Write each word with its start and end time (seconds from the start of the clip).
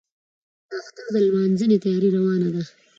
د 0.69 0.71
اختر 0.79 1.05
د 1.13 1.15
لمانځنې 1.25 1.77
تیاري 1.83 2.09
روانه 2.17 2.47
وه. 2.53 2.63